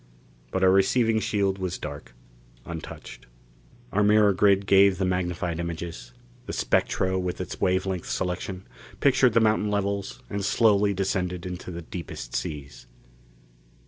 But 0.49 0.63
our 0.63 0.71
receiving 0.71 1.19
shield 1.19 1.59
was 1.59 1.77
dark, 1.77 2.15
untouched. 2.65 3.27
Our 3.91 4.01
mirror 4.01 4.33
grid 4.33 4.65
gave 4.65 4.97
the 4.97 5.05
magnified 5.05 5.59
images; 5.59 6.11
the 6.47 6.53
spectro, 6.53 7.19
with 7.19 7.39
its 7.39 7.61
wave 7.61 7.85
length 7.85 8.09
selection, 8.09 8.65
pictured 8.99 9.33
the 9.33 9.39
mountain 9.39 9.69
levels 9.69 10.23
and 10.27 10.43
slowly 10.43 10.95
descended 10.95 11.45
into 11.45 11.69
the 11.69 11.83
deepest 11.83 12.35
seas. 12.35 12.87